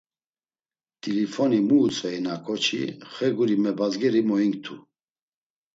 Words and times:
T̆ilifoni 1.01 1.59
mu 1.67 1.75
utzveyna 1.85 2.33
ǩoçi, 2.45 2.83
xe 3.13 3.27
guri 3.35 3.55
mebazgeri 3.63 4.21
moinktu. 4.27 4.75